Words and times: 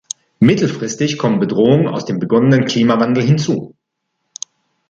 Mittelfristig 0.39 1.19
kommen 1.19 1.39
Bedrohungen 1.39 1.87
aus 1.87 2.05
dem 2.05 2.17
begonnenen 2.17 2.65
Klimawandel 2.65 3.21
hinzu. 3.23 3.75